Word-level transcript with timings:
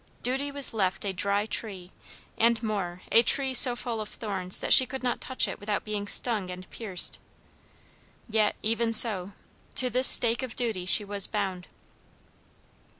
Duty 0.23 0.49
was 0.51 0.73
left 0.73 1.05
a 1.05 1.13
dry 1.13 1.45
tree; 1.45 1.91
and 2.35 2.63
more, 2.63 3.03
a 3.11 3.21
tree 3.21 3.53
so 3.53 3.75
full 3.75 4.01
of 4.01 4.09
thorns 4.09 4.59
that 4.59 4.73
she 4.73 4.87
could 4.87 5.03
not 5.03 5.21
touch 5.21 5.47
it 5.47 5.59
without 5.59 5.85
being 5.85 6.07
stung 6.07 6.49
and 6.49 6.67
pierced. 6.71 7.19
Yet 8.27 8.55
even 8.63 8.93
so; 8.93 9.33
to 9.75 9.91
this 9.91 10.07
stake 10.07 10.41
of 10.41 10.55
duty 10.55 10.87
she 10.87 11.05
was 11.05 11.27
bound. 11.27 11.67